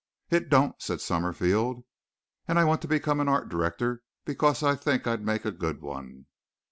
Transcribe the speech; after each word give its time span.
"It 0.31 0.49
don't," 0.49 0.81
said 0.81 0.99
Summerfield. 0.99 1.83
"And 2.47 2.57
I 2.57 2.63
want 2.63 2.81
to 2.81 2.87
become 2.87 3.19
an 3.19 3.29
art 3.29 3.49
director 3.49 4.01
because 4.25 4.63
I 4.63 4.73
think 4.75 5.05
I'd 5.05 5.23
make 5.23 5.45
a 5.45 5.51
good 5.51 5.79
one." 5.79 6.25